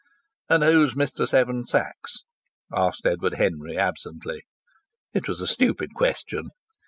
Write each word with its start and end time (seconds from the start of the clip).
"And 0.49 0.63
who's 0.63 0.95
Mr. 0.95 1.27
Seven 1.27 1.63
Sachs?" 1.67 2.23
asked 2.75 3.05
Edward 3.05 3.35
Henry, 3.35 3.77
absently. 3.77 4.41
It 5.13 5.27
was 5.27 5.41
a 5.41 5.45
stupid 5.45 5.93
question. 5.93 6.49